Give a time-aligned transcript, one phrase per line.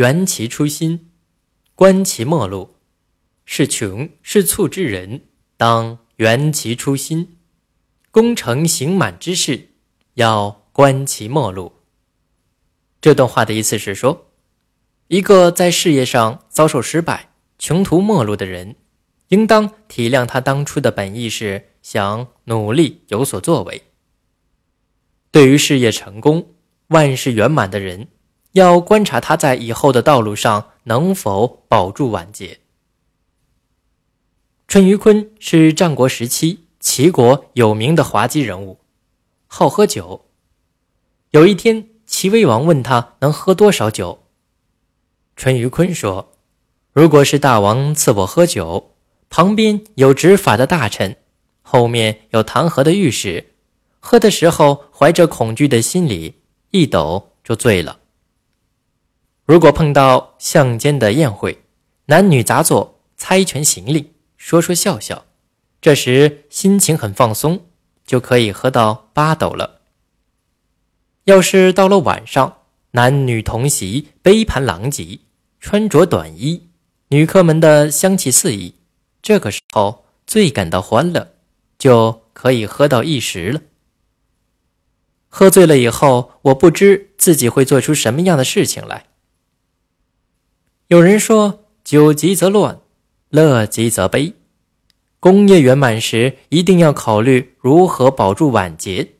[0.00, 1.10] 缘其初心，
[1.74, 2.76] 观其末路。
[3.44, 5.26] 是穷是促之人，
[5.58, 7.26] 当缘其初心；
[8.10, 9.68] 功成行满之事，
[10.14, 11.82] 要观其末路。
[13.02, 14.30] 这段话的意思是说，
[15.08, 18.76] 一个在事业上遭受失败、穷途末路的人，
[19.28, 23.82] 应当体谅他当初的本意是想努力有所作为。
[25.30, 26.54] 对于事业成功、
[26.86, 28.08] 万事圆满的人，
[28.52, 32.58] 要观察他在以后的道路上能否保住晚节。
[34.66, 38.78] 淳于髡是战国时期齐国有名的滑稽人物，
[39.46, 40.26] 好喝酒。
[41.30, 44.24] 有一天，齐威王问他能喝多少酒，
[45.36, 46.32] 淳于髡说
[46.92, 48.94] ：“如果是大王赐我喝酒，
[49.28, 51.16] 旁边有执法的大臣，
[51.62, 53.54] 后面有弹劾的御史，
[54.00, 57.99] 喝的时候怀着恐惧的心理，一抖就醉了。
[59.50, 61.64] 如果碰到巷间的宴会，
[62.04, 65.24] 男女杂作，猜拳行令。”说说笑笑，
[65.80, 67.66] 这时心情很放松，
[68.06, 69.80] 就可以喝到八斗了。
[71.24, 72.58] 要是到了晚上，
[72.92, 75.18] 男女同席，杯盘狼藉，
[75.58, 76.68] 穿着短衣，
[77.08, 78.76] 女客们的香气四溢，
[79.20, 81.34] 这个时候最感到欢乐，
[81.76, 83.60] 就可以喝到一时了。
[85.28, 89.06] 喝醉了以后，我不知自己会做出什么样的事情来。
[90.90, 92.80] 有人说：“酒急则乱。”
[93.30, 94.34] 乐极则悲，
[95.20, 99.12] 功业圆满时一定要考虑如何保住晚节。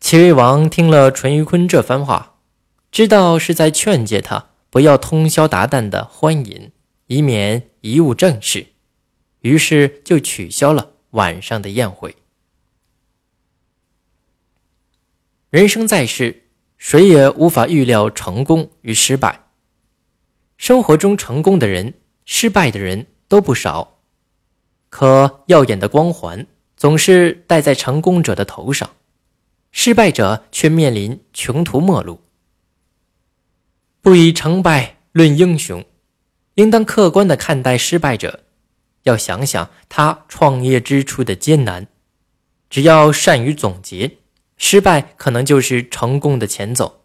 [0.00, 2.40] 齐威王听了淳于髡这番话，
[2.90, 6.72] 知道是在劝诫他不要通宵达旦的欢饮，
[7.06, 8.66] 以免贻误正事，
[9.42, 12.16] 于是就取消了晚上的宴会。
[15.50, 16.47] 人生在世，
[16.78, 19.46] 谁也无法预料成功与失败。
[20.56, 23.98] 生活中成功的人、失败的人都不少，
[24.88, 28.90] 可耀眼的光环总是戴在成功者的头上，
[29.70, 32.20] 失败者却面临穷途末路。
[34.00, 35.84] 不以成败论英雄，
[36.54, 38.44] 应当客观的看待失败者，
[39.02, 41.88] 要想想他创业之初的艰难。
[42.70, 44.17] 只要善于总结，
[44.58, 47.04] 失败可能就是成功的前奏。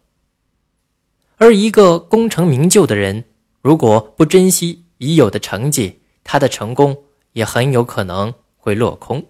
[1.36, 3.24] 而一个功成名就的人。
[3.62, 9.24] 如果不珍惜已有的成绩，他的成功也很有可能会落空。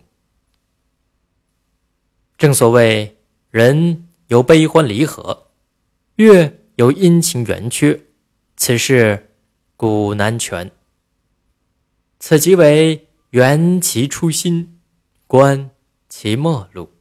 [2.37, 3.17] 正所谓，
[3.53, 5.53] 人有悲欢离合，
[6.17, 8.01] 月有阴晴圆缺，
[8.57, 9.31] 此事
[9.77, 10.73] 古难全。
[12.19, 14.81] 此即为缘其初心，
[15.29, 15.71] 观
[16.09, 16.94] 其末路。